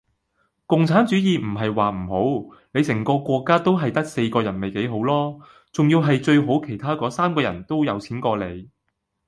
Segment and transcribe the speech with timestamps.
[0.65, 2.01] 共產主義唔系話唔
[2.49, 5.39] 好，你成個國家都系得四個人咪幾好羅!
[5.71, 8.67] 仲要系最好其它嗰三個人都有錢過你!